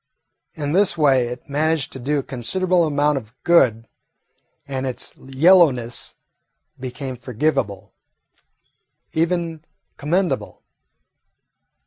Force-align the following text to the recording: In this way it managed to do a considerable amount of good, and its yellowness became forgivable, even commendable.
In 0.55 0.71
this 0.71 0.97
way 0.97 1.27
it 1.27 1.47
managed 1.47 1.91
to 1.91 1.99
do 1.99 2.17
a 2.17 2.23
considerable 2.23 2.85
amount 2.85 3.19
of 3.19 3.35
good, 3.43 3.87
and 4.67 4.87
its 4.87 5.15
yellowness 5.15 6.15
became 6.79 7.15
forgivable, 7.15 7.93
even 9.13 9.63
commendable. 9.97 10.63